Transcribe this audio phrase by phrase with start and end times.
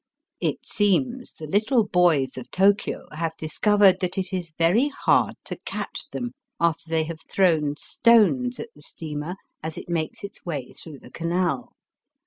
[0.39, 5.57] It seems the little boys of Tokio have discovered that it is very hard to
[5.63, 10.71] catch them after they have thrown stones at the steamer as it makes its way
[10.73, 11.73] through the canal.